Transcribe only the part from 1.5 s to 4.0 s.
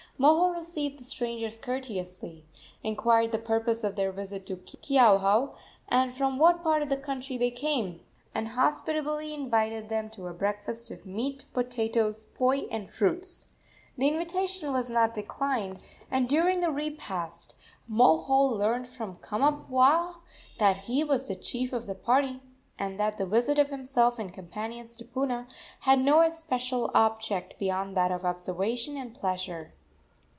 courteously, inquired the purpose of